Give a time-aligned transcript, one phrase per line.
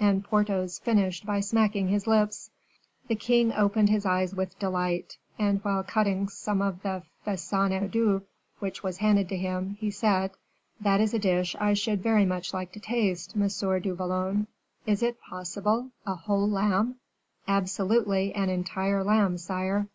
[0.00, 2.50] And Porthos finished by smacking his lips.
[3.06, 7.88] The king opened his eyes with delight, and, while cutting some of the faisan en
[7.88, 8.24] daube,
[8.58, 10.32] which was being handed to him, he said:
[10.80, 14.48] "That is a dish I should very much like to taste, Monsieur du Vallon.
[14.84, 15.92] Is it possible!
[16.04, 16.96] a whole lamb!"
[17.46, 19.86] "Absolutely an entire lamb, sire."